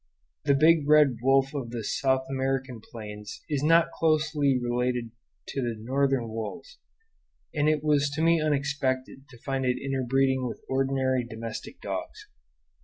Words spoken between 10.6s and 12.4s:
ordinary domestic dogs.